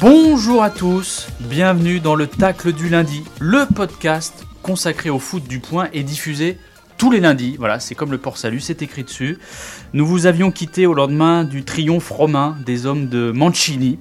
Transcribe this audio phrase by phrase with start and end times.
[0.00, 5.58] Bonjour à tous, bienvenue dans le Tacle du lundi, le podcast consacré au foot du
[5.58, 6.58] point et diffusé
[6.98, 7.56] tous les lundis.
[7.58, 9.38] Voilà, c'est comme le port salut, c'est écrit dessus.
[9.94, 13.98] Nous vous avions quitté au lendemain du triomphe romain des hommes de Mancini.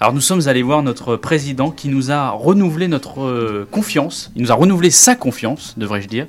[0.00, 4.42] Alors nous sommes allés voir notre président qui nous a renouvelé notre euh, confiance, il
[4.42, 6.26] nous a renouvelé sa confiance, devrais-je dire.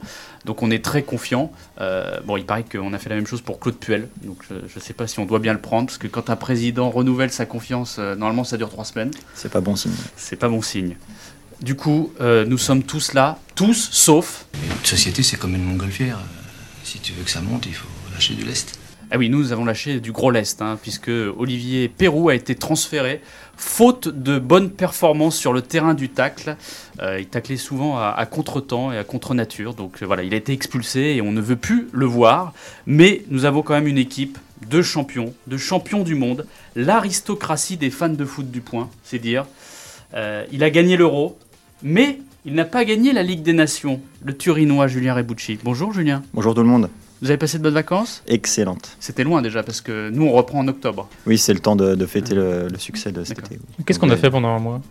[0.48, 1.52] Donc on est très confiant.
[1.82, 4.08] Euh, bon, il paraît qu'on a fait la même chose pour Claude Puel.
[4.24, 6.38] Donc je ne sais pas si on doit bien le prendre, parce que quand un
[6.38, 9.12] président renouvelle sa confiance, euh, normalement ça dure trois semaines.
[9.36, 9.92] C'est pas bon signe.
[10.16, 10.96] C'est pas bon signe.
[11.62, 14.46] Du coup, euh, nous sommes tous là, tous sauf.
[14.54, 16.20] Une société, c'est comme une montgolfière.
[16.84, 18.80] Si tu veux que ça monte, il faut lâcher du lest.
[19.10, 23.22] Ah oui, nous avons lâché du gros lest, hein, puisque Olivier Perrou a été transféré,
[23.56, 26.58] faute de bonne performance sur le terrain du tacle.
[27.02, 30.38] Euh, il taclait souvent à, à contre-temps et à contre-nature, donc euh, voilà, il a
[30.38, 32.54] été expulsé et on ne veut plus le voir.
[32.86, 34.38] Mais nous avons quand même une équipe
[34.70, 39.46] de champions, de champions du monde, l'aristocratie des fans de foot du point, c'est dire.
[40.16, 41.40] Euh, il a gagné l'euro,
[41.82, 45.60] mais il n'a pas gagné la Ligue des Nations, le Turinois Julien Rebucci.
[45.64, 46.90] Bonjour Julien, Bonjour tout le monde.
[47.22, 48.24] Vous avez passé de bonnes vacances?
[48.28, 48.90] Excellente.
[49.00, 51.08] C'était loin déjà, parce que nous on reprend en octobre.
[51.26, 53.60] Oui, c'est le temps de, de fêter le, le succès de cet été.
[53.86, 54.82] Qu'est-ce qu'on a fait pendant un mois?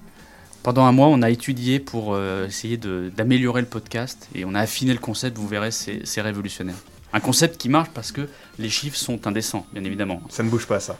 [0.62, 4.54] Pendant un mois, on a étudié pour euh, essayer de- d'améliorer le podcast et on
[4.54, 6.74] a affiné le concept, vous verrez, c'est c'est révolutionnaire.
[7.12, 8.22] Un concept qui marche parce que
[8.58, 10.20] les chiffres sont indécents, bien évidemment.
[10.28, 10.96] Ça ne bouge pas, ça.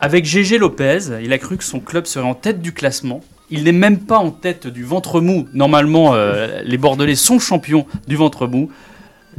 [0.00, 3.22] Avec GG Lopez, il a cru que son club serait en tête du classement.
[3.50, 5.48] Il n'est même pas en tête du ventre mou.
[5.54, 8.70] Normalement, euh, les Bordelais sont champions du ventre mou.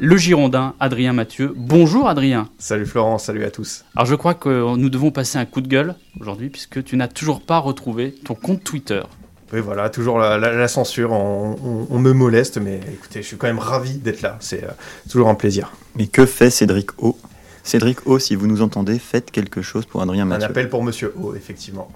[0.01, 1.53] Le Girondin, Adrien Mathieu.
[1.55, 2.49] Bonjour Adrien.
[2.57, 3.83] Salut Florence, salut à tous.
[3.95, 7.07] Alors je crois que nous devons passer un coup de gueule aujourd'hui puisque tu n'as
[7.09, 9.01] toujours pas retrouvé ton compte Twitter.
[9.51, 13.27] Oui, voilà, toujours la, la- la censure, on, on- on me moleste, mais écoutez, je
[13.27, 14.37] suis quand même ravi d'être là.
[14.39, 14.67] C'est euh,
[15.09, 15.71] toujours un plaisir.
[15.95, 17.17] Mais que fait Cédric O?
[17.63, 20.45] Cédric O, si vous nous entendez, faites quelque chose pour Adrien Un Mathieu.
[20.45, 21.89] appel pour Monsieur O, effectivement.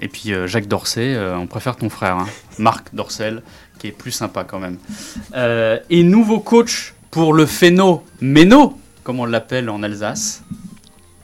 [0.00, 2.28] Et puis euh, Jacques Dorcet, euh, on préfère ton frère, hein.
[2.60, 3.42] Marc Dorcel,
[3.78, 4.78] qui est plus sympa quand même.
[5.34, 10.42] Euh, et nouveau coach pour le Féno Méno, comme on l'appelle en Alsace.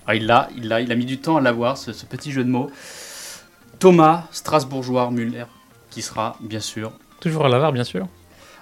[0.07, 2.31] Ah, il l'a, il l'a, il a mis du temps à l'avoir, ce, ce petit
[2.33, 2.71] jeu de mots.
[3.79, 5.47] Thomas Strasbourgeois Muller,
[5.91, 6.93] qui sera bien sûr.
[7.21, 8.07] Toujours à l'avare, bien sûr.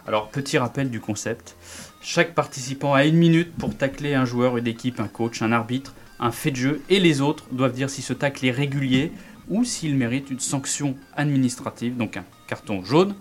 [0.07, 1.57] Alors, petit rappel du concept.
[2.01, 5.95] Chaque participant a une minute pour tacler un joueur, une équipe, un coach, un arbitre,
[6.19, 9.13] un fait de jeu, et les autres doivent dire si ce tacle est régulier
[9.49, 13.15] ou s'il mérite une sanction administrative, donc un carton jaune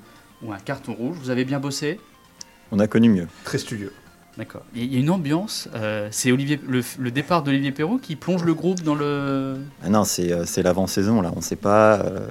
[0.44, 1.18] ou un carton rouge.
[1.22, 2.00] Vous avez bien bossé
[2.72, 3.28] On a connu mieux.
[3.44, 3.94] Très studieux.
[4.38, 4.64] D'accord.
[4.74, 5.68] Il y a une ambiance.
[5.76, 9.58] euh, c'est Olivier, le, le départ d'Olivier Perrault qui plonge le groupe dans le.
[9.84, 11.32] Ah non, c'est euh, c'est l'avant-saison, là.
[11.36, 12.00] On ne sait pas.
[12.00, 12.28] euh,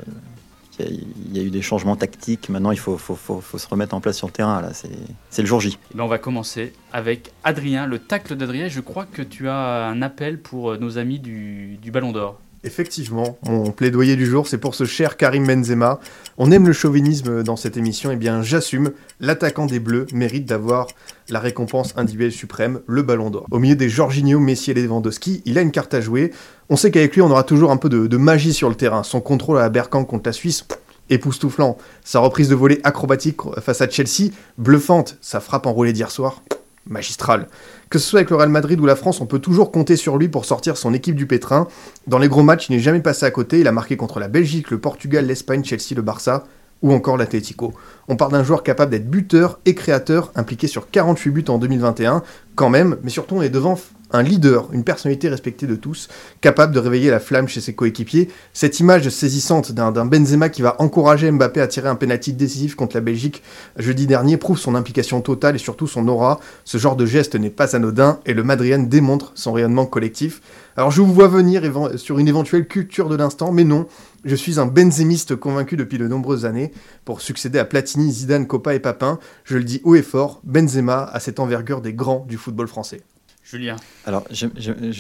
[0.79, 0.93] Il y, a-
[1.27, 2.49] il y a eu des changements tactiques.
[2.49, 4.73] Maintenant, il faut, faut, faut- faut se remettre en place sur le terrain, là.
[4.73, 4.89] C'est
[5.29, 5.77] c'est le jour J.
[5.93, 8.69] Eh ben, on va commencer avec Adrien, le tacle d'Adrien.
[8.69, 12.41] Je crois que tu as un appel pour nos amis du, du Ballon d'Or.
[12.63, 15.99] Effectivement, mon plaidoyer du jour, c'est pour ce cher Karim Benzema.
[16.37, 20.89] On aime le chauvinisme dans cette émission, et bien j'assume, l'attaquant des Bleus mérite d'avoir
[21.31, 23.47] la récompense individuelle suprême, le Ballon d'Or.
[23.51, 26.33] Au milieu des Jorginho, Messi et Lewandowski, il a une carte à jouer.
[26.69, 29.05] On sait qu'avec lui, on aura toujours un peu de, magie sur le terrain.
[29.05, 30.67] Son contrôle à la Bergkamp contre la Suisse,
[31.09, 31.79] époustouflant.
[32.05, 35.17] Sa reprise de volée acrobatique face à Chelsea, bluffante.
[35.23, 36.43] Sa frappe enroulée d'hier soir,
[36.91, 37.49] pff, magistrale.
[37.89, 40.19] Que ce soit avec le Real Madrid ou la France, on peut toujours compter sur
[40.19, 41.69] lui pour sortir son équipe du pétrin.
[42.07, 43.61] Dans les gros matchs, il n'est jamais passé à côté.
[43.61, 46.45] Il a marqué contre la Belgique, le Portugal, l'Espagne, Chelsea, le Barça
[46.83, 47.75] ou encore l'Atlético.
[48.09, 52.23] On parle d'un joueur capable d'être buteur et créateur, impliqué sur 48 buts en 2021,
[52.55, 53.79] quand même, mais surtout on est devant
[54.13, 56.09] un leader, une personnalité respectée de tous,
[56.41, 58.29] capable de réveiller la flamme chez ses coéquipiers.
[58.53, 62.97] Cette image saisissante d'un Benzema qui va encourager Mbappé à tirer un pénalty décisif contre
[62.97, 63.43] la Belgique
[63.77, 66.41] jeudi dernier prouve son implication totale et surtout son aura.
[66.65, 70.41] Ce genre de geste n'est pas anodin et le Madrian démontre son rayonnement collectif.
[70.77, 71.63] Alors je vous vois venir
[71.97, 73.87] sur une éventuelle culture de l'instant, mais non,
[74.25, 76.73] je suis un benzémiste convaincu depuis de nombreuses années.
[77.05, 81.05] Pour succéder à Platini, Zidane, Copa et Papin, je le dis haut et fort, Benzema
[81.05, 83.03] a cette envergure des grands du football français.
[83.51, 83.77] Julien.
[84.07, 84.47] Alors, je,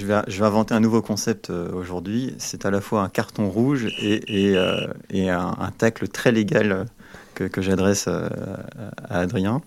[0.05, 2.35] vais, inventer un nouveau concept euh, aujourd'hui.
[2.38, 7.62] C'est à la fois un carton rouge et, euh, un, tacle très légal euh, que,
[7.62, 9.62] j'adresse à Adrien.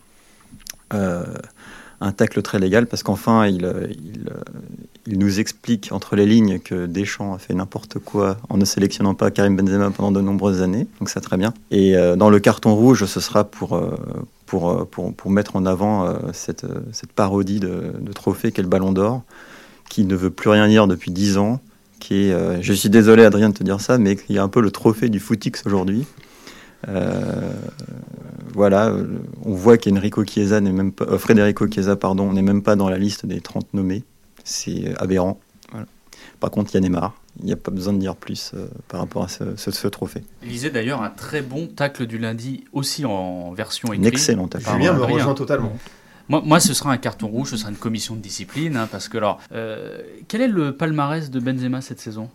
[0.91, 3.65] Un tacle très légal parce qu'enfin, il,
[5.07, 9.15] il, nous explique entre les lignes que Deschamps a fait n'importe quoi en ne sélectionnant
[9.15, 10.87] pas Karim Benzema pendant de nombreuses années.
[10.99, 11.53] Donc ça très bien.
[11.71, 13.81] Et dans le carton rouge, ce sera pour,
[14.45, 18.61] pour, euh, pour, pour mettre en avant euh, cette, euh, cette parodie de, trophée qu'est
[18.61, 19.23] le Ballon d'Or,
[19.89, 21.59] qui ne veut plus rien dire depuis 10 ans.
[21.99, 24.59] Qui est, je suis désolé Adrien de te dire ça, mais qui est un peu
[24.59, 26.05] le trophée du footix aujourd'hui.
[28.53, 28.93] Voilà,
[29.43, 32.99] on voit qu'Enrico Chiesa n'est même pas, euh, Chiesa pardon, n'est même pas dans la
[32.99, 34.03] liste des 30 nommés.
[34.43, 35.39] C'est aberrant.
[36.39, 37.15] Par contre, il y a Neymar.
[37.39, 39.87] Il n'y a pas besoin de dire plus euh, par rapport à ce, ce- ce
[39.87, 40.23] trophée.
[40.43, 44.13] Il lisait d'ailleurs un très bon tacle du lundi, aussi en version Un écrite.
[44.13, 44.69] excellent tacle.
[44.71, 45.75] Julien me rejoint totalement.
[46.29, 49.09] Moi, moi, ce sera un carton rouge, ce sera une commission de discipline, hein, parce
[49.09, 49.97] que alors, euh,
[50.27, 52.29] quel est le palmarès de Benzema cette saison?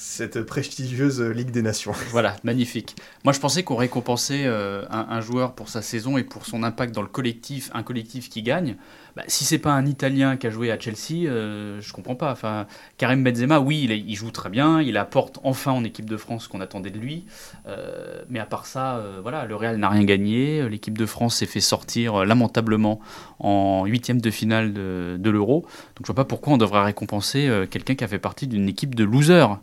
[0.00, 1.92] Cette prestigieuse Ligue des Nations.
[2.10, 2.94] Voilà, magnifique.
[3.24, 6.62] Moi, je pensais qu'on récompensait euh, un, un joueur pour sa saison et pour son
[6.62, 8.76] impact dans le collectif, un collectif qui gagne.
[9.18, 12.30] Bah, si c'est pas un Italien qui a joué à Chelsea, euh, je comprends pas.
[12.30, 12.68] Enfin,
[12.98, 16.48] Karim Benzema, oui, il, joue très bien, il apporte enfin en équipe de France ce
[16.48, 17.24] qu'on attendait de lui.
[17.66, 20.68] Euh, mais à part ça, euh, voilà, le Real n'a rien gagné.
[20.68, 23.00] L'équipe de France s'est fait sortir euh, lamentablement
[23.40, 25.62] en huitième de finale de, l'Euro.
[25.96, 28.94] Donc, je vois pas pourquoi on devrait récompenser quelqu'un qui a fait partie d'une équipe
[28.94, 29.58] de losers.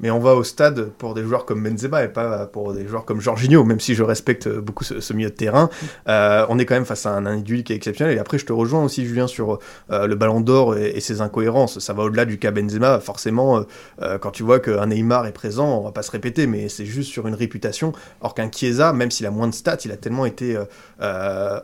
[0.00, 3.04] Mais on va au stade pour des joueurs comme Benzema et pas pour des joueurs
[3.04, 5.70] comme Jorginho, même si je respecte beaucoup ce, milieu de terrain.
[6.08, 8.16] Euh, on est quand même face à un individu qui est exceptionnel.
[8.16, 9.58] Et après, je te rejoins aussi, Julien, sur
[9.90, 11.78] euh, le ballon d'or et, ses incohérences.
[11.78, 12.98] Ça va au-delà du cas Benzema.
[13.00, 13.64] Forcément,
[14.02, 16.86] euh, quand tu vois qu'un Neymar est présent, on va pas se répéter, mais c'est
[16.86, 17.92] juste sur une réputation.
[18.20, 20.56] Or qu'un Chiesa, même s'il a moins de stats, il a tellement été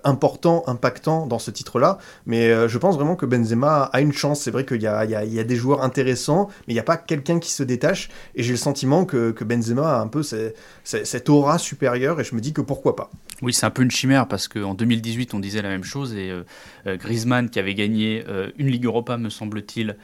[0.05, 1.99] important, impactant dans ce titre-là.
[2.27, 4.41] Mais je pense vraiment que Benzema a une chance.
[4.41, 7.51] C'est vrai qu'il y a des joueurs intéressants, mais il n'y a pas quelqu'un qui
[7.51, 8.11] se détache.
[8.35, 10.53] Et j'ai le sentiment que, que Benzema a un peu ce-
[10.85, 13.11] ce- cette aura supérieure, et je me dis que pourquoi pas.
[13.43, 16.31] Oui, c'est un peu une chimère parce qu'en 2018, on disait la même chose et
[16.31, 16.43] euh,
[16.87, 19.97] euh, Griezmann, qui avait gagné euh, une Ligue Europa, me semble-t-il,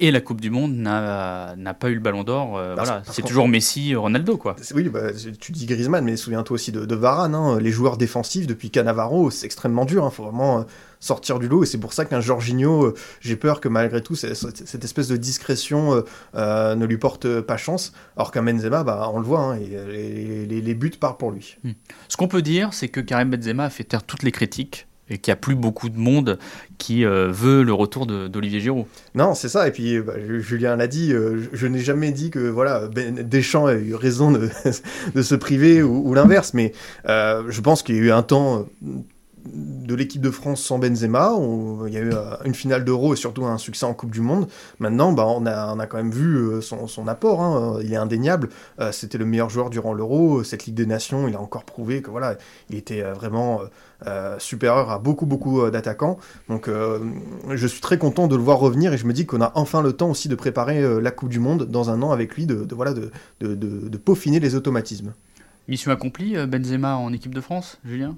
[0.00, 2.56] et la Coupe du Monde, n'a pas eu le Ballon d'Or.
[2.58, 4.56] euh, voilà, c'est toujours Messi, Ronaldo, quoi.
[4.74, 7.34] Oui, bah, tu dis Griezmann, mais souviens-toi aussi de, de Varane.
[7.34, 7.58] hein.
[7.60, 10.08] Les joueurs défensifs, depuis Cannavaro, c'est extrêmement dur.
[10.10, 10.62] Il faut vraiment euh,
[10.98, 11.62] sortir du lot.
[11.62, 15.16] Et c'est pour ça qu'un Jorginho, euh, j'ai peur que malgré tout, cette espèce de
[15.16, 16.02] discrétion
[16.34, 17.92] euh, ne lui porte pas chance.
[18.16, 21.30] Alors qu'un Benzema, bah, on le voit, hein, et, les, les- les buts partent pour
[21.30, 21.58] lui.
[22.08, 25.18] Ce qu'on peut dire, c'est que Karim Benzema a fait taire toutes les critiques et
[25.18, 26.38] qu'il n'y a plus beaucoup de monde
[26.78, 28.86] qui euh, veut le retour d'Olivier Giroud.
[29.14, 29.68] Non, c'est ça.
[29.68, 33.66] Et puis, bah, Julien l'a dit, euh, je, n'ai jamais dit que voilà, ben, Deschamps
[33.66, 34.48] a eu raison de,
[35.22, 36.54] se priver ou, l'inverse.
[36.54, 36.72] Mais
[37.08, 38.88] euh, je pense qu'il y a eu un temps euh,
[39.44, 41.32] de l'équipe de France sans Benzema.
[41.34, 44.10] où il y a eu euh, une finale d'Euro et surtout un succès en Coupe
[44.12, 44.46] du Monde.
[44.78, 47.42] Maintenant, bah, on, a, on a quand même vu euh, son, son apport.
[47.42, 47.78] hein.
[47.82, 48.48] Il est indéniable.
[48.80, 50.44] Euh, C'était le meilleur joueur durant l'Euro.
[50.44, 52.36] Cette Ligue des Nations, il a encore prouvé que voilà,
[52.70, 53.64] il était euh, vraiment euh,
[54.06, 56.18] euh, supérieur à beaucoup, beaucoup euh, d'attaquants.
[56.48, 56.98] Donc, euh,
[57.50, 59.82] je suis très content de le voir revenir et je me dis qu'on a enfin
[59.82, 62.46] le temps aussi de préparer euh, la Coupe du Monde dans un an avec lui,
[62.46, 63.10] de, voilà, de,
[63.40, 65.12] de, de- peaufiner les automatismes.
[65.68, 68.16] Mission accomplie, euh, Benzema en équipe de France, Julien?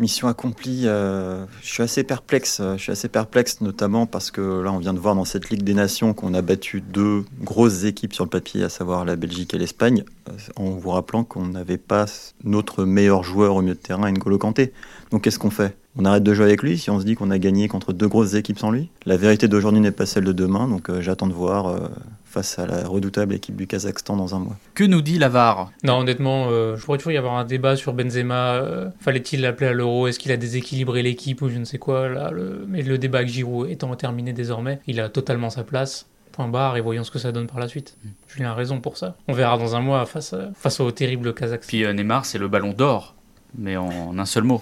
[0.00, 2.58] Mission accomplie, euh, je suis assez perplexe.
[2.60, 5.50] euh, Je suis assez perplexe, notamment parce que là, on vient de voir dans cette
[5.50, 9.14] Ligue des Nations qu'on a battu deux grosses équipes sur le papier, à savoir la
[9.14, 12.06] Belgique et l'Espagne, euh, en vous rappelant qu'on n'avait pas
[12.42, 14.72] notre meilleur joueur au milieu de terrain, N'Golo Kanté.
[15.12, 15.76] Donc, qu'est-ce qu'on fait?
[15.96, 18.08] On arrête de jouer avec lui si on se dit qu'on a gagné contre deux
[18.08, 21.28] grosses équipes sans lui La vérité d'aujourd'hui n'est pas celle de demain, donc euh, j'attends
[21.28, 21.88] de voir euh,
[22.24, 24.56] face à la redoutable équipe du Kazakhstan dans un mois.
[24.74, 25.70] Que nous dit Lavar?
[25.84, 28.54] Non, honnêtement, euh, je pourrais toujours y avoir un débat sur Benzema.
[28.54, 30.08] euh, Fallait-il l'appeler à l'euro?
[30.08, 32.08] Est-ce qu'il a déséquilibré l'équipe ou je ne sais quoi?
[32.08, 36.06] Là, le- Mais le débat avec Giroud étant terminé désormais, il a totalement sa place.
[36.32, 37.96] Point barre et voyons ce que ça donne par la suite.
[38.26, 39.14] Julien a raison pour ça.
[39.28, 41.68] On verra dans un mois face, à- face au terrible Kazakhstan.
[41.68, 43.14] Puis euh, Neymar, c'est le Ballon d'Or,
[43.56, 44.60] mais en un seul mot.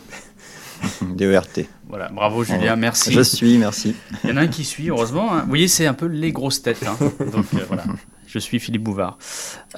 [1.16, 1.60] DERT.
[1.88, 3.12] Voilà, bravo Julien, merci.
[3.12, 3.94] Je suis, merci.
[4.24, 5.32] Il y en a un qui suit, heureusement.
[5.34, 5.40] hein.
[5.42, 6.84] Vous voyez, c'est un peu les grosses têtes.
[6.86, 6.96] hein.
[7.32, 7.84] Donc euh, voilà,
[8.26, 9.18] je suis Philippe Bouvard.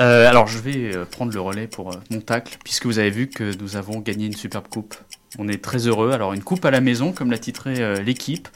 [0.00, 3.28] Euh, alors je vais euh, prendre le relais pour mon tacle, puisque vous avez vu
[3.28, 4.94] que nous avons gagné une superbe coupe.
[5.38, 6.12] On est très heureux.
[6.12, 8.48] Alors une coupe à la maison, comme l'a titré euh, l'équipe.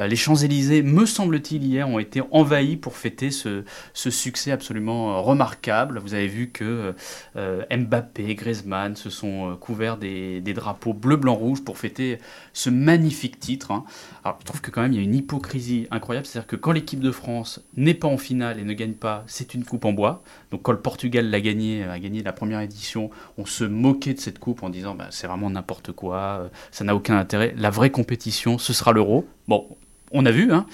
[0.00, 3.62] Euh, les Champs-Élysées, me semble-t-il, hier ont été envahis pour fêter ce,
[3.94, 6.00] succès absolument euh, remarquable.
[6.00, 6.94] Vous avez vu que
[7.36, 12.18] Mbappé, Griezmann se sont couverts des, des drapeaux bleu, blanc, rouge pour fêter
[12.52, 13.70] ce magnifique titre.
[13.70, 13.84] hein.
[14.24, 16.72] Alors, je trouve que quand même il y a une hypocrisie incroyable, c'est-à-dire que quand
[16.72, 19.92] l'équipe de France n'est pas en finale et ne gagne pas, c'est une coupe en
[19.92, 20.22] bois.
[20.50, 24.20] Donc quand le Portugal l'a gagné, a gagné la première édition, on se moquait de
[24.20, 26.23] cette coupe en disant bah, c'est vraiment n'importe quoi,
[26.70, 27.54] ça n'a aucun intérêt.
[27.56, 29.26] La vraie compétition, ce sera l'Euro.
[29.48, 29.66] Bon,
[30.14, 30.50] on a vu.
[30.52, 30.64] Hein.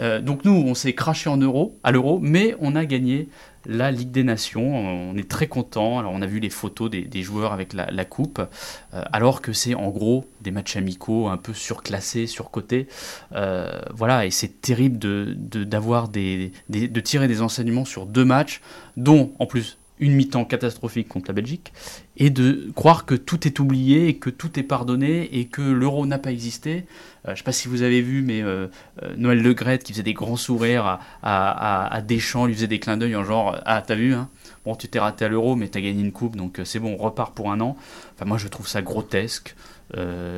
[0.00, 3.28] Euh, donc nous, on s'est craché en euro, à l'euro, mais on a gagné
[3.64, 4.76] la Ligue des Nations.
[4.76, 5.98] On est très content.
[5.98, 9.74] Alors on a vu les photos des, joueurs avec la, coupe, euh, alors que c'est
[9.74, 12.88] en gros des matchs amicaux un peu surclassés, surcotés.
[13.34, 18.60] Euh, voilà, et c'est terrible de, de, de tirer des enseignements sur deux matchs,
[18.96, 21.72] dont en plus une mi-temps catastrophique contre la Belgique,
[22.16, 26.06] et de croire que tout est oublié et que tout est pardonné et que l'euro
[26.06, 26.84] n'a pas existé.
[27.26, 28.66] Euh, je ne sais pas si vous avez vu, mais euh,
[29.02, 32.66] euh, Noël Le Graët qui faisait des grands sourires à, à, à- Deschamps, lui faisait
[32.66, 34.28] des clins d'œil en genre Ah, t'as vu, hein
[34.64, 37.02] Bon, tu t'es raté à l'euro, mais t'as gagné une coupe, donc c'est bon, on
[37.02, 37.76] repart pour un an.
[38.14, 39.54] Enfin, moi, je trouve ça grotesque.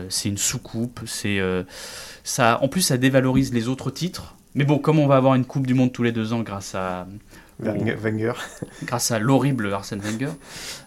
[0.09, 1.01] C'est une sous-coupe.
[1.07, 1.41] C'est
[2.23, 2.63] ça.
[2.63, 4.37] En plus, ça dévalorise les autres titres.
[4.55, 6.75] Mais bon, comme on va avoir une coupe du monde tous les deux ans grâce
[6.75, 7.07] à
[7.63, 7.95] Wenger.
[8.03, 8.33] Wenger.
[8.85, 10.31] grâce à l'horrible Arsène Wenger,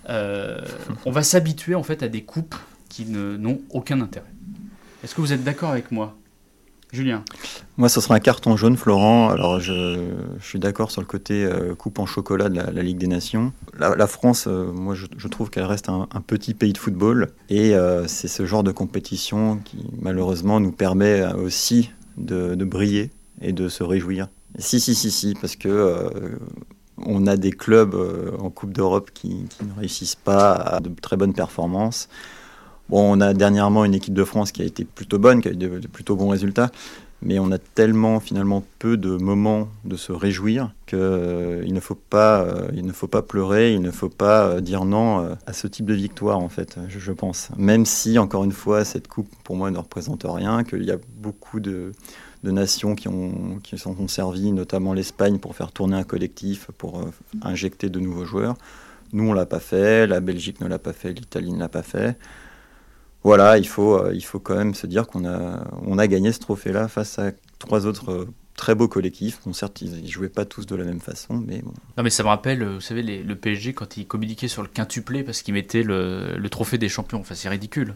[0.09, 0.59] euh,
[1.05, 2.55] on va s'habituer en fait à des coupes
[2.89, 4.25] qui ne- n'ont aucun intérêt.
[5.03, 6.15] Est-ce que vous êtes d'accord avec moi
[6.91, 7.23] Julien?
[7.77, 9.29] Moi, ce sera un carton jaune, Florent.
[9.29, 12.83] Alors, je, je suis d'accord sur le côté euh, coupe en chocolat de la, la
[12.83, 13.51] Ligue des Nations.
[13.79, 16.77] La, la France, euh, moi, je, je trouve qu'elle reste un, un petit pays de
[16.77, 17.29] football.
[17.49, 23.09] Et euh, c'est ce genre de compétition qui, malheureusement, nous permet aussi de, de briller
[23.41, 24.27] et de se réjouir.
[24.59, 26.37] Si, si, si, si, parce que euh,
[26.97, 31.17] on a des clubs euh, en Coupe d'Europe qui, ne réussissent pas à de très
[31.17, 32.07] bonnes performances.
[32.89, 35.51] Bon, on a dernièrement une équipe de France qui a été plutôt bonne, qui a
[35.51, 36.69] eu de plutôt bons résultats,
[37.23, 42.41] mais on a tellement finalement peu de moments de se réjouir qu'il ne faut pas,
[42.43, 45.53] euh, il ne faut pas pleurer, il ne faut pas euh, dire non euh, à
[45.53, 47.49] ce type de victoire en fait, je, pense.
[47.57, 50.97] Même si encore une fois cette coupe pour moi ne représente rien, qu'il y a
[51.17, 51.93] beaucoup de,
[52.43, 56.99] nations qui ont qui s'en sont servies, notamment l'Espagne pour faire tourner un collectif, pour
[56.99, 57.11] euh,
[57.41, 58.55] injecter de nouveaux joueurs.
[59.13, 61.83] Nous on l'a pas fait, la Belgique ne l'a pas fait, l'Italie ne l'a pas
[61.83, 62.17] fait
[63.23, 66.31] voilà, il faut, euh, il faut quand même se dire qu'on a, on a gagné
[66.31, 68.27] ce trophée-là face à trois autres euh,
[68.57, 69.39] très beaux collectifs.
[69.45, 71.73] Bon, certes, ils ne jouaient pas tous de la même façon, mais bon.
[71.97, 74.61] Non mais ça me rappelle, euh, vous savez, les- le PSG quand il communiquait sur
[74.61, 77.19] le quintuplé parce qu'il mettait le, le trophée des champions.
[77.19, 77.95] Enfin, c'est ridicule.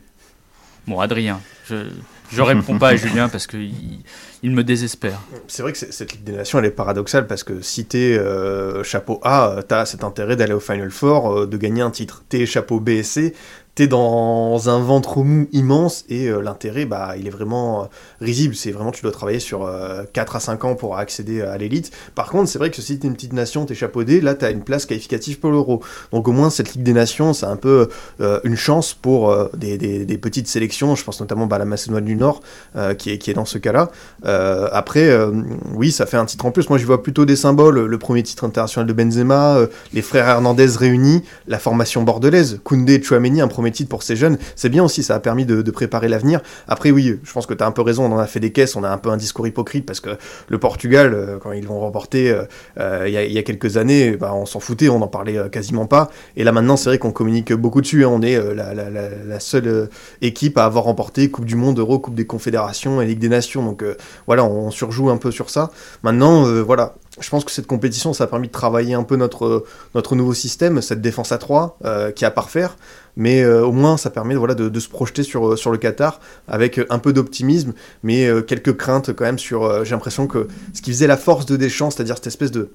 [0.88, 1.90] Bon, Adrien, je
[2.32, 4.00] je réponds pas à Julien parce qu'il
[4.42, 5.20] il me désespère.
[5.50, 8.84] C'est vrai que cette Ligue des Nations, elle est paradoxale parce que si t'es euh,
[8.84, 12.24] chapeau A, t'as cet intérêt d'aller au Final Four, euh, de gagner un titre.
[12.30, 13.34] T'es chapeau B et C,
[13.78, 17.86] t'es dans un ventre mou immense et euh, l'intérêt, bah, il est vraiment euh,
[18.22, 18.56] risible.
[18.56, 21.92] C'est vraiment, tu dois travailler sur euh, 4 à 5 ans pour accéder à l'élite.
[22.16, 24.52] Par contre, c'est vrai que si t'es une petite nation, t'es chapeau D, là, t'as
[24.52, 25.84] une place qualificative pour l'Euro.
[26.12, 27.88] Donc au moins, cette Ligue des Nations, c'est un peu
[28.20, 30.96] euh, une chance pour euh, des, petites sélections.
[30.96, 32.42] Je pense notamment bah, à la Macédoine du Nord,
[32.76, 33.92] euh, qui, est, qui est dans ce cas-là.
[34.26, 35.32] Euh, après, euh,
[35.74, 36.70] oui, ça fait un titre en plus.
[36.70, 37.86] Moi, je vois plutôt des symboles.
[37.86, 43.02] Le premier titre international de Benzema, euh, les frères Hernandez réunis, la formation bordelaise, Koundé
[43.02, 44.38] Chouameni, un premier titre pour ces jeunes.
[44.56, 46.42] C'est bien aussi, ça a permis de, préparer l'avenir.
[46.68, 48.52] Après, oui, je pense que tu as un peu raison, on en a fait des
[48.52, 51.66] caisses, on a un peu un discours hypocrite parce que le Portugal, euh, quand ils
[51.66, 52.44] l'ont remporté euh,
[52.80, 56.10] euh, il y, a- quelques années, bah, on s'en foutait, on n'en parlait quasiment pas.
[56.36, 58.06] Et là maintenant, c'est vrai qu'on communique beaucoup dessus.
[58.06, 58.10] hein.
[58.12, 59.90] On est la, seule
[60.22, 63.64] équipe à avoir remporté Coupe du Monde, Euro, Coupe des Confédérations et Ligue des Nations.
[63.64, 63.84] Donc
[64.26, 65.70] voilà, on surjoue un peu sur ça.
[66.02, 69.46] Maintenant, voilà, je pense que cette compétition, ça a permis de travailler un peu notre,
[69.46, 72.78] euh, notre nouveau système, cette défense à 3 euh, qui est à parfaire.
[73.16, 76.80] Mais euh, au moins, ça permet voilà, de, se projeter sur, sur le Qatar avec
[76.90, 79.84] un peu d'optimisme, mais quelques craintes quand même sur.
[79.84, 82.72] J'ai l'impression que ce qui faisait la force de Deschamps, c'est-à-dire cette espèce de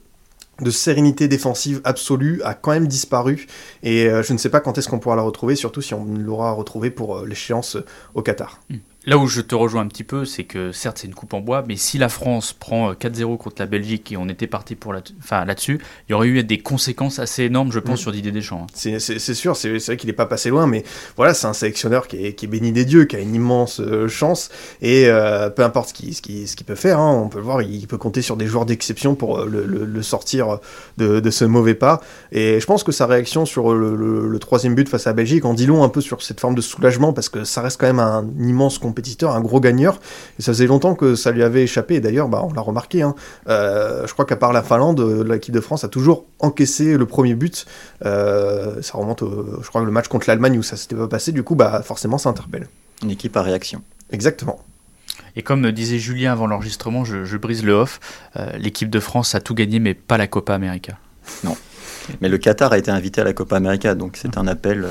[0.60, 3.46] de sérénité défensive absolue a quand même disparu
[3.82, 6.52] et je ne sais pas quand est-ce qu'on pourra la retrouver surtout si on l'aura
[6.52, 7.78] retrouvée pour l'échéance
[8.14, 8.60] au Qatar.
[9.04, 11.40] Là où je te rejoins un petit peu, c'est que certes c'est une coupe en
[11.40, 14.76] bois, mais si la France prend euh, 4-0 contre la Belgique et on était parti
[14.76, 18.02] pour enfin là-dessus, il y aurait eu des conséquences assez énormes, je pense, Mm.
[18.02, 18.64] sur Didier Deschamps.
[18.70, 18.74] hein.
[18.76, 20.84] C'est sûr, c'est vrai qu'il n'est pas passé loin, mais
[21.16, 23.80] voilà, c'est un sélectionneur qui est, qui est béni des dieux, qui a une immense
[23.80, 24.50] euh, chance,
[24.82, 27.60] et euh, peu importe ce qu'il ce ce peut faire, hein, on peut le voir,
[27.60, 30.60] il peut compter sur des joueurs d'exception pour euh, le, le- le sortir
[30.96, 32.00] de, de ce mauvais pas.
[32.30, 35.54] Et je pense que sa réaction sur le, troisième but face à la Belgique en
[35.54, 37.98] dit long un peu sur cette forme de soulagement, parce que ça reste quand même
[37.98, 39.98] un immense compétiteur, un gros gagneur,
[40.38, 43.00] et ça faisait longtemps que ça lui avait échappé, et d'ailleurs, bah, on l'a remarqué,
[43.00, 43.14] hein,
[43.48, 47.06] euh, je crois qu'à part la Finlande, euh, l'équipe de France a toujours encaissé le
[47.06, 47.64] premier but.
[48.04, 51.32] Euh, ça remonte, au, je crois, le match contre l'Allemagne où ça s'était pas passé.
[51.32, 52.68] Du coup, bah forcément, ça interpelle.
[53.02, 53.82] Une équipe à réaction.
[54.10, 54.60] Exactement.
[55.36, 58.00] Et comme disait Julien avant l'enregistrement, je, je brise le off,
[58.36, 60.98] euh, l'équipe de France a tout gagné, mais pas la Copa América.
[62.20, 64.86] Mais le Qatar a été invité à la Copa América, donc c'est un appel.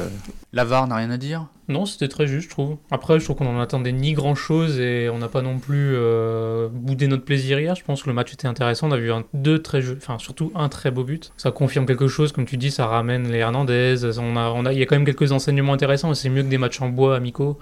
[0.53, 1.47] La VAR n'a rien à dire?
[1.69, 2.77] Non, c'était très juste, je trouve.
[2.91, 5.93] Après, je trouve qu'on en attendait ni grand chose et on n'a pas non plus
[5.95, 7.73] euh, boudé notre plaisir hier.
[7.75, 8.89] Je pense que le match était intéressant.
[8.89, 11.31] On a vu un, deux très jeux, enfin surtout un très beau but.
[11.37, 13.95] Ça confirme quelque chose, comme tu dis, ça ramène les Hernandez.
[14.19, 16.13] On a, on a, il y a quand même quelques enseignements intéressants.
[16.13, 17.57] C'est mieux que des matchs en bois amicaux,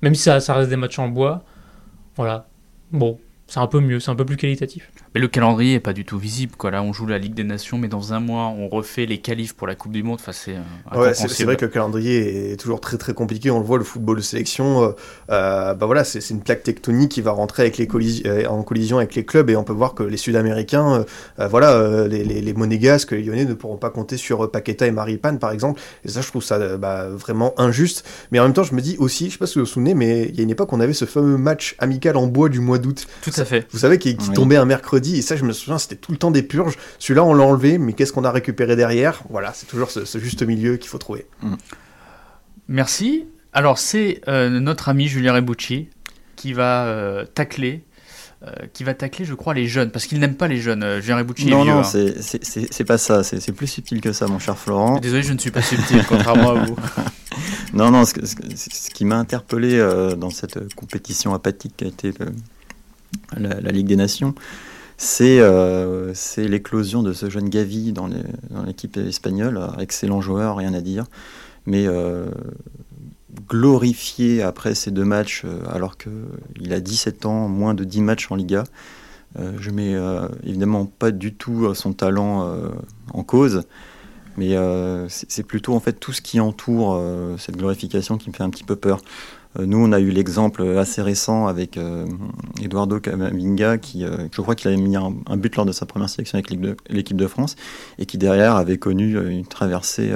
[0.00, 1.44] même si ça, ça reste des matchs en bois.
[2.16, 2.48] Voilà.
[2.90, 3.18] Bon,
[3.50, 4.88] c'est un peu mieux, c'est un peu plus qualitatif.
[5.12, 6.52] Mais le calendrier est pas du tout visible.
[6.56, 6.70] Quoi.
[6.70, 9.54] Là, on joue la Ligue des Nations, mais dans un mois, on refait les qualifs
[9.54, 10.18] pour la Coupe du Monde.
[10.20, 13.50] Enfin, c'est euh, Ouais, c'est vrai que le calendrier est toujours très très compliqué.
[13.50, 14.92] On le voit, le football de sélection, euh,
[15.32, 18.98] euh, bah voilà, c'est une plaque tectonique qui va rentrer avec les collis- en collision
[18.98, 21.04] avec les clubs et on peut voir que les Sud-Américains,
[21.40, 24.92] euh, voilà, les, les, les Monégasques, les Lyonnais ne pourront pas compter sur Paqueta et
[24.92, 25.80] Maripane par exemple.
[26.04, 28.06] Et ça, je trouve ça bah, vraiment injuste.
[28.30, 29.94] Mais en même temps, je me dis aussi, je sais pas si vous vous souvenez,
[29.94, 32.60] mais il y a une époque, on avait ce fameux match amical en bois du
[32.60, 33.08] mois d'août.
[33.40, 33.66] Tout à fait.
[33.72, 34.34] Vous savez, qui, qui Oui.
[34.34, 36.76] tombait un mercredi, et ça, je me souviens, c'était tout le temps des purges.
[36.98, 39.22] Celui-là, on l'a enlevé, mais qu'est-ce qu'on a récupéré derrière?
[39.30, 41.26] Voilà, c'est toujours ce, ce juste milieu qu'il faut trouver.
[42.68, 43.26] Merci.
[43.52, 45.88] Alors, c'est euh, notre ami Julien Rebucci
[46.36, 47.84] qui va euh, tacler.
[48.42, 50.82] euh, qui va tacler, je crois, les jeunes, parce qu'il n'aime pas les jeunes.
[50.82, 51.72] Euh, Julien Rebucci est Non, vieux.
[51.72, 51.82] non, hein.
[51.84, 54.98] c'est- pas ça, c'est plus subtil que ça, mon cher Florent.
[55.00, 56.76] Désolé, je ne suis pas subtil, contrairement à vous.
[57.72, 58.14] Non, non, ce,
[58.92, 62.32] qui m'a interpellé euh, dans cette compétition apathique qui a été le-
[63.36, 64.34] la, Ligue des Nations,
[64.96, 68.08] c'est euh, c'est l'éclosion de ce jeune Gavi dans
[68.66, 69.60] l'équipe espagnole.
[69.78, 71.06] Excellent joueur, rien à dire.
[71.66, 72.26] Mais euh,
[73.48, 78.30] glorifié après ces deux matchs, euh, alors qu'il a 17 ans, moins de 10 matchs
[78.30, 78.64] en Liga.
[79.36, 79.94] Je mets
[80.42, 82.52] évidemment pas du tout son talent
[83.14, 83.62] en cause.
[84.36, 84.56] Mais
[85.08, 87.00] c'est plutôt en fait tout ce qui entoure
[87.38, 89.00] cette glorification qui me fait un petit peu peur.
[89.58, 92.06] Euh, nous, on a eu l'exemple assez récent avec euh,
[92.62, 96.08] Eduardo Camavinga, qui, euh, je crois qu'il avait mis un, but lors de sa première
[96.08, 96.50] sélection avec
[96.88, 97.56] l'équipe de- France,
[97.98, 100.10] et qui derrière avait connu une traversée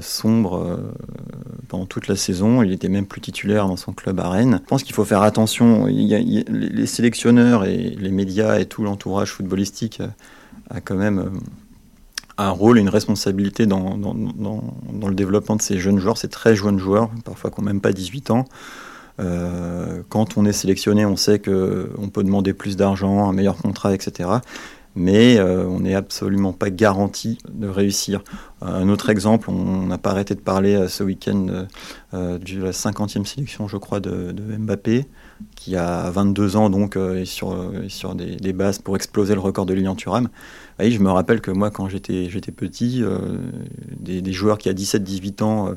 [0.00, 0.78] sombre
[1.68, 2.62] pendant toute la saison.
[2.62, 4.60] Il était même plus titulaire dans son club à Rennes.
[4.62, 5.86] Je pense qu'il faut faire attention.
[5.86, 10.02] Les sélectionneurs et les médias et tout l'entourage footballistique
[10.70, 11.40] a quand même
[12.38, 16.78] un rôle et une responsabilité dans, le développement de ces jeunes joueurs, ces très jeunes
[16.78, 18.44] joueurs, parfois qui n'ont même pas 18 ans.
[19.20, 23.94] Euh, quand on est sélectionné, on sait qu'on peut demander plus d'argent, un meilleur contrat,
[23.94, 24.28] etc.
[24.96, 28.22] Mais euh, on n'est absolument pas garanti de réussir.
[28.62, 31.64] Un autre exemple, on n'a pas arrêté de parler euh, ce week-end euh,
[32.14, 35.06] euh, de la 50e sélection, je crois, de, Mbappé,
[35.56, 37.56] qui a 22 ans, donc euh, est sur,
[37.88, 40.28] sur des, bases pour exploser le record de Lilian Thuram.
[40.80, 43.38] Oui, je me rappelle que moi, quand j'étais petit, euh,
[44.00, 45.74] des, joueurs qui à 17-18 ans euh,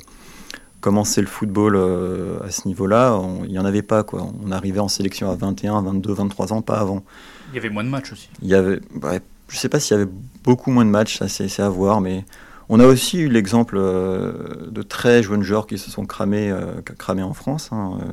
[0.81, 4.03] commençaient le football euh, à ce niveau-là, il n'y en avait pas.
[4.03, 4.27] Quoi.
[4.43, 7.03] On arrivait en sélection à 21, 22, 23 ans, pas avant.
[7.51, 8.29] Il y avait moins de matchs aussi.
[8.41, 10.11] Il y avait, je ne sais pas s'il y avait
[10.43, 12.25] beaucoup moins de matchs, ça c'est à voir, mais
[12.69, 16.81] on a aussi eu l'exemple euh, de très jeunes joueurs qui se sont cramés, euh,
[16.97, 17.69] cramés en France.
[17.71, 18.05] hein, euh,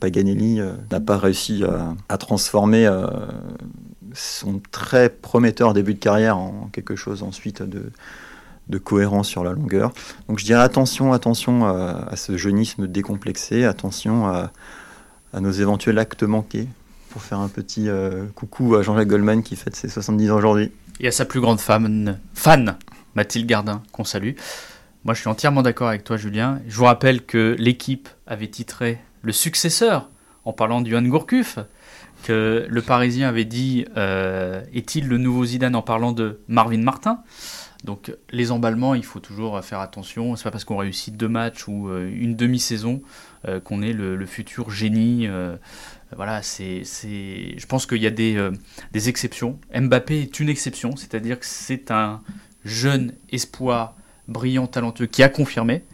[0.00, 1.62] Paganelli n'a pas réussi
[2.08, 2.90] à, transformer
[4.14, 9.92] son très prometteur début de carrière en quelque chose ensuite de, cohérent sur la longueur.
[10.28, 14.50] Donc je dirais attention, attention à, ce jeunisme décomplexé, attention à
[15.40, 16.66] nos éventuels actes manqués
[17.12, 20.72] pour faire un petit euh, coucou à Jean-Jacques Goldman qui fête ses 70 ans aujourd'hui.
[20.98, 22.76] Et à sa plus grande fan, fan
[23.14, 24.32] Mathilde Gardin, qu'on salue.
[25.04, 26.60] Moi, je suis entièrement d'accord avec toi, Julien.
[26.66, 30.08] Je vous rappelle que l'équipe avait titré le successeur
[30.44, 31.58] en parlant Johan Gourcuff,
[32.24, 37.22] que le Parisien avait dit euh, est-il le nouveau Zidane en parlant de Marvin Martin
[37.84, 40.36] donc les emballements, il faut toujours faire attention.
[40.36, 43.02] C'est pas parce qu'on réussit deux matchs ou euh, une demi-saison
[43.64, 45.28] qu'on est le futur génie.
[46.16, 47.54] Voilà, c'est, c'est.
[47.56, 48.52] Je pense qu'il y a des, euh,
[48.92, 49.58] des exceptions.
[49.74, 52.20] Mbappé est une exception, c'est-à-dire que c'est un
[52.64, 53.96] jeune espoir
[54.28, 55.84] brillant, talentueux, qui a confirmé,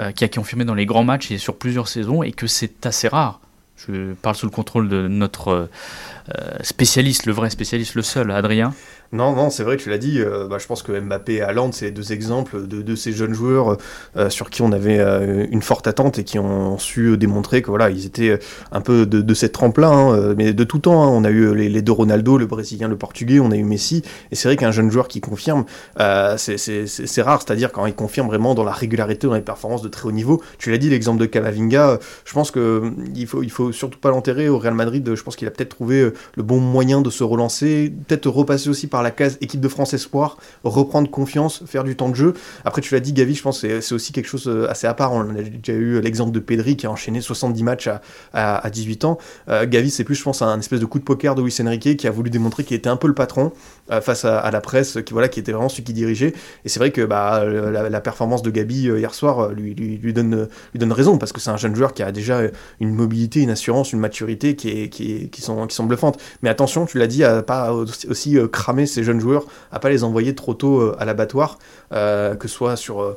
[0.00, 2.86] euh, qui a confirmé dans les grands matchs et sur plusieurs saisons, et que c'est
[2.86, 3.40] assez rare.
[3.76, 8.72] Je parle sous le contrôle de notre euh, spécialiste, le vrai spécialiste, le seul, Adrien.
[9.12, 10.18] Non, non, c'est vrai, tu l'as dit.
[10.20, 13.76] euh, bah, je pense que Mbappé et Haaland, c'est deux exemples de, ces jeunes joueurs
[14.16, 17.68] euh, sur qui on avait euh, une forte attente et qui ont su démontrer que
[17.68, 18.40] voilà, ils étaient
[18.72, 21.04] un peu de, de cette trempe-là, hein, euh, mais de tout temps.
[21.04, 21.08] hein.
[21.08, 24.02] On a eu les, deux Ronaldo, le Brésilien, le Portugais, on a eu Messi.
[24.32, 25.64] Et c'est vrai qu'un jeune joueur qui confirme,
[26.00, 29.88] euh, c'est- rare, c'est-à-dire quand il confirme vraiment dans la régularité, dans les performances de
[29.88, 30.42] très haut niveau.
[30.58, 33.98] Tu l'as dit, l'exemple de Camavinga, euh, je pense que euh, il faut, il surtout
[33.98, 35.14] pas l'enterrer au Real Madrid.
[35.14, 38.68] Je pense qu'il a peut-être trouvé euh, le bon moyen de se relancer, peut-être repasser
[38.68, 42.34] aussi par la case équipe de France espoir, reprendre confiance, faire du temps de jeu.
[42.64, 44.94] Après, tu l'as dit, Gavi, je pense que c'est- aussi quelque chose euh, assez à
[44.94, 45.12] part.
[45.12, 48.00] On a déjà eu l'exemple de Pedri qui a enchaîné 70 matchs à,
[48.32, 49.18] à, à 18 ans.
[49.48, 51.96] Euh, Gavi, c'est plus, je pense, un espèce de coup de poker de Luis Enrique
[51.96, 53.52] qui a voulu démontrer qu'il était un peu le patron
[54.00, 56.32] face à, la presse, qui voilà, qui était vraiment celui qui dirigeait.
[56.64, 59.74] Et c'est vrai que bah, la, performance de Gabi hier soir lui,
[60.12, 62.40] donne, lui donne raison parce que c'est un jeune joueur qui a déjà
[62.80, 66.18] une mobilité, une assurance, une maturité qui, est, qui, est- qui, sont, qui sont bluffantes.
[66.42, 69.88] Mais attention, tu l'as dit, à pas aussi, euh, cramer ces jeunes joueurs, à pas
[69.88, 71.58] les envoyer trop tôt euh, à l'abattoir,
[71.92, 73.16] euh, que ce soit sur.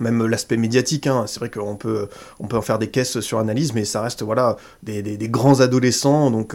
[0.00, 1.06] même l'aspect médiatique.
[1.06, 1.24] Hein.
[1.26, 4.22] C'est vrai qu'on peut, on peut en faire des caisses sur analyse, mais ça reste
[4.22, 6.54] voilà des, des- grands adolescents, donc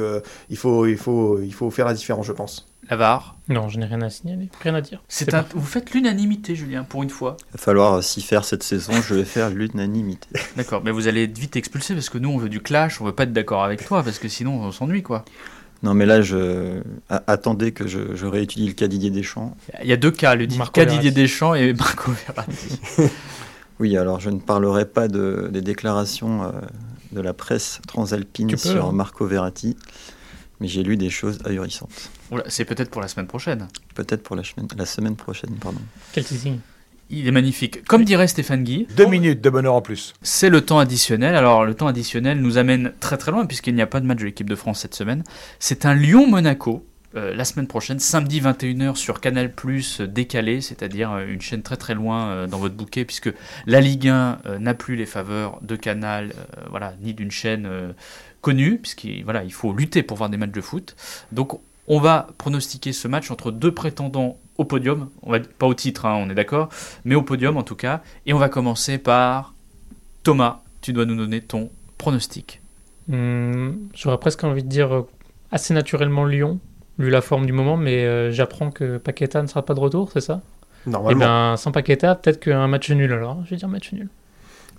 [0.49, 2.65] il faut, il faut, il faut faire la différence, je pense.
[2.89, 3.35] Lavar.
[3.49, 5.01] Non, je n'ai rien à signaler, rien à dire.
[5.07, 5.45] C'est un...
[5.53, 7.37] Vous faites l'unanimité, Julien, pour une fois.
[7.49, 10.27] Il va falloir s'y faire cette saison, je vais faire l'unanimité.
[10.57, 13.05] D'accord, mais vous allez être vite expulsé parce que nous, on veut du clash, on
[13.05, 15.25] veut pas être d'accord avec toi parce que sinon, on s'ennuie, quoi.
[15.83, 16.81] Non, mais là, je...
[17.09, 19.55] a- attendez que je, je réétudie le cas Didier Deschamps.
[19.83, 21.11] Il y a deux cas, le Marco cas Didier.
[21.11, 22.79] Deschamps et Marco Verratti.
[23.79, 26.51] Oui, alors je ne parlerai pas de, des déclarations euh,
[27.11, 28.91] de la presse transalpine peux, sur hein.
[28.93, 29.75] Marco Verratti,
[30.59, 32.09] mais j'ai lu des choses ahurissantes.
[32.47, 33.67] C'est peut-être pour la semaine prochaine.
[33.93, 35.79] Peut-être pour la semaine, la semaine prochaine, pardon.
[36.13, 36.59] Quel teasing.
[37.11, 37.83] Il est magnifique.
[37.85, 40.13] Comme dirait Stéphane Guy, Deux minutes de bonheur en plus.
[40.23, 41.35] c'est le temps additionnel.
[41.35, 44.17] Alors, le temps additionnel nous amène très très loin puisqu'il n'y a pas de match
[44.19, 45.23] de l'équipe de France cette semaine.
[45.59, 46.83] C'est un Lyon-Monaco.
[47.15, 51.77] euh, la semaine prochaine, samedi 21h sur Canal Plus décalé, c'est-à-dire euh, une chaîne très
[51.77, 53.31] très loin euh, dans votre bouquet, puisque
[53.67, 57.69] la Ligue 1 euh, n'a plus les faveurs de Canal, euh, voilà, ni d'une chaîne
[58.45, 60.95] connue, puisqu'il voilà, il faut lutter pour voir des matchs de foot.
[61.31, 65.73] Donc on va pronostiquer ce match entre deux prétendants au podium, on va pas au
[65.73, 66.69] titre, hein, on est d'accord,
[67.05, 68.03] mais au podium en tout cas.
[68.27, 69.55] Et on va commencer par
[70.21, 70.61] Thomas.
[70.81, 72.61] Tu dois nous donner ton pronostic.
[73.11, 75.07] Hum, J'aurais presque envie de dire euh,
[75.51, 76.59] assez naturellement Lyon,
[76.99, 80.11] vu la forme du moment, mais euh, j'apprends que Paqueta ne sera pas de retour,
[80.11, 80.41] c'est ça?
[80.85, 81.25] Et Normalement.
[81.25, 83.43] ben sans Paqueta, peut-être qu'un match nul alors.
[83.45, 84.07] Je vais dire match nul.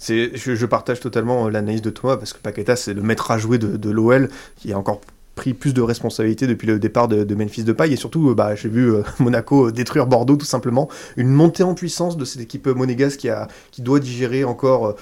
[0.01, 3.59] Je, partage totalement euh, l'analyse de Thomas parce que Paqueta, c'est le maître à jouer
[3.59, 5.01] de, l'OL qui a encore
[5.35, 8.55] pris plus de responsabilités depuis le départ de, de Memphis Depay et surtout, euh, bah,
[8.55, 10.89] j'ai vu euh, Monaco détruire Bordeaux tout simplement.
[11.17, 14.97] Une montée en puissance de cette équipe monégasque qui, a, qui doit digérer encore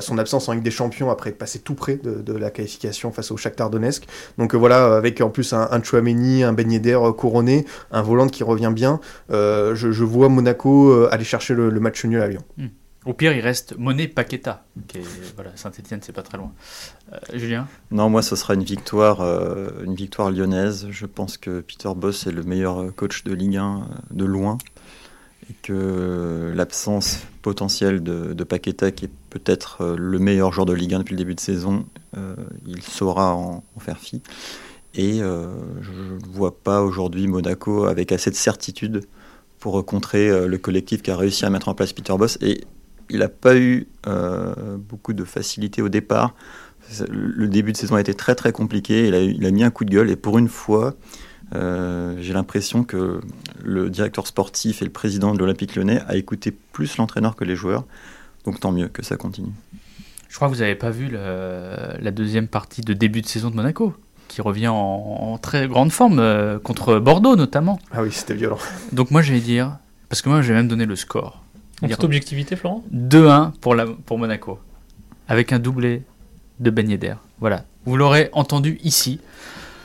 [0.00, 3.30] son absence en Ligue des Champions après être passé tout près de, la qualification face
[3.30, 4.06] au Shakhtar Donetsk.
[4.38, 8.72] Donc voilà, avec en plus un, Chouameni, un Ben Yedder couronné, un volant qui revient
[8.74, 12.42] bien, je, vois Monaco aller chercher le, le match nul à Lyon.
[13.06, 14.64] Au pire, il reste Monet Paqueta.
[14.88, 14.98] Qui
[15.36, 16.52] voilà, Saint-Etienne, c'est pas très loin.
[17.12, 20.88] Euh, Julien Non, moi, ce sera une victoire, euh, une victoire lyonnaise.
[20.90, 24.58] Je pense que Peter Boss est le meilleur coach de Ligue 1 euh, de loin
[25.48, 30.94] et que l'absence potentielle de, de Paqueta, qui est peut-être le meilleur joueur de Ligue
[30.94, 31.86] 1 depuis le début de saison,
[32.66, 34.22] il saura en, faire fi.
[34.96, 39.04] Et je ne vois pas aujourd'hui Monaco avec assez de certitude
[39.60, 42.38] pour contrer le collectif qui a réussi à mettre en place Peter Boss.
[42.40, 42.64] Et
[43.10, 46.34] il n'a pas eu euh, beaucoup de facilité au départ.
[47.10, 49.08] Le début de saison a été très très compliqué.
[49.08, 50.94] Il a, eu- il a mis un coup de gueule et pour une fois,
[51.54, 53.20] euh, j'ai l'impression que
[53.64, 57.56] le directeur sportif et le président de l'Olympique lyonnais a écouté plus l'entraîneur que les
[57.56, 57.84] joueurs.
[58.44, 59.50] Donc tant mieux que ça continue.
[60.28, 63.50] Je crois que vous n'avez pas vu le- la deuxième partie de début de saison
[63.50, 63.94] de Monaco,
[64.28, 67.78] qui revient en, en très grande forme, euh, contre Bordeaux notamment.
[67.92, 68.58] Ah oui, c'était violent.
[68.92, 71.42] Donc moi, je vais dire, parce que moi, je vais même donner le score.
[71.82, 72.82] En toute objectivité, Florent?
[72.94, 74.58] 2-1 pour, la, pour Monaco,
[75.28, 76.02] avec un doublé
[76.60, 77.14] de Ben Yedder.
[77.40, 79.20] Voilà, vous l'aurez entendu ici.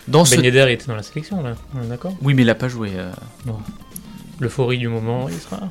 [0.08, 0.36] Dans ce...
[0.36, 1.56] Ben Yedder était dans la sélection, là.
[1.90, 2.16] D'accord?
[2.22, 2.92] Oui, mais il n'a pas joué.
[2.96, 3.12] euh.
[4.40, 5.70] L'euphorie du moment, il sera.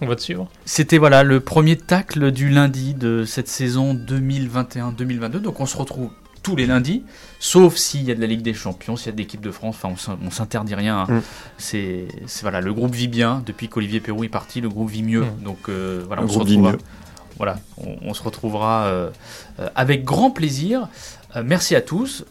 [0.00, 0.48] On va te suivre.
[0.64, 5.38] C'était voilà le premier tacle du lundi de cette saison 2021-2022.
[5.38, 6.10] Donc on se retrouve
[6.48, 7.02] tous les lundis,
[7.38, 9.50] sauf s'il y a de la Ligue des Champions, s'il y a de l'équipe de
[9.50, 9.76] France.
[9.76, 11.00] Enfin, on s'in- on s'interdit rien.
[11.08, 11.12] hein.
[11.16, 11.20] Mm.
[11.58, 12.06] C'est
[12.42, 13.42] voilà, le groupe vit bien.
[13.44, 15.24] Depuis qu'Olivier Perrou est parti, le groupe vit mieux.
[15.24, 15.42] Mm.
[15.44, 16.72] Donc euh, voilà, Le on se retrouvera.
[17.36, 19.10] Voilà, on, on se retrouvera euh,
[19.60, 20.88] euh, avec grand plaisir.
[21.36, 22.24] Euh, merci à tous.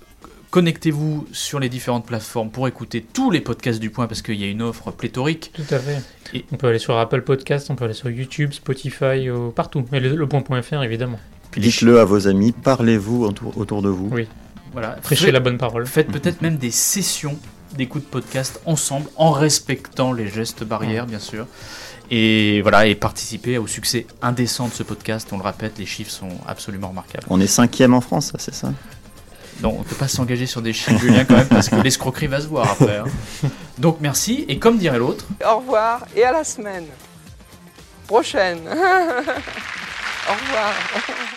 [0.49, 4.43] Connectez-vous sur les différentes plateformes pour écouter tous les podcasts du Point parce qu'il y
[4.45, 5.51] a une offre pléthorique.
[5.53, 6.01] Tout à fait.
[6.33, 9.85] Et- On peut aller sur Apple Podcast, on peut aller sur YouTube, Spotify, partout.
[9.91, 11.19] Et le, le point.fr, évidemment.
[11.57, 14.09] Dites-le à vos amis, parlez-vous autour, autour de vous.
[14.11, 14.27] Oui.
[14.73, 15.87] Voilà, Prêchez la bonne parole.
[15.87, 17.37] Faites peut-être même des sessions
[17.75, 21.47] d'écoute podcast ensemble, en respectant les gestes barrières, bien sûr.
[22.09, 25.27] Et voilà, et participer au succès indécent de ce podcast.
[25.31, 27.25] On le répète, les chiffres sont absolument remarquables.
[27.29, 28.71] On est cinquième en France, c'est ça?
[29.61, 32.27] Non, on ne peut pas s'engager sur des chiffres, Julien, quand même, parce que l'escroquerie
[32.27, 32.97] va se voir après.
[32.97, 33.05] hein.
[33.79, 36.85] Donc merci, et comme dirait l'autre, Au revoir et à la semaine
[38.07, 38.59] prochaine.
[38.69, 40.73] Au revoir.